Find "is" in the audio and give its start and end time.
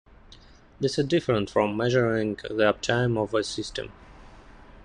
0.97-1.05